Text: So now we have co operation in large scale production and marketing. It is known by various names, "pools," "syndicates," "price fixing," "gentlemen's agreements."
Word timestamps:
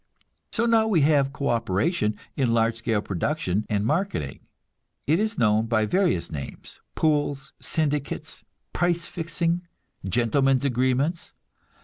So 0.51 0.65
now 0.65 0.87
we 0.87 1.01
have 1.01 1.31
co 1.31 1.49
operation 1.49 2.15
in 2.35 2.55
large 2.55 2.75
scale 2.77 3.03
production 3.03 3.67
and 3.69 3.85
marketing. 3.85 4.39
It 5.05 5.19
is 5.19 5.37
known 5.37 5.67
by 5.67 5.85
various 5.85 6.31
names, 6.31 6.79
"pools," 6.95 7.53
"syndicates," 7.59 8.43
"price 8.73 9.05
fixing," 9.05 9.61
"gentlemen's 10.03 10.65
agreements." 10.65 11.33